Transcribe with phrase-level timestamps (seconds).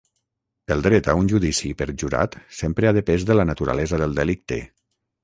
[0.75, 4.59] El dret a un judici per jurat sempre ha depès de la naturalesa del delicte.